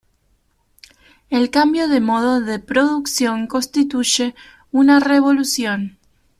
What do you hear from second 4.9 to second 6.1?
revolución.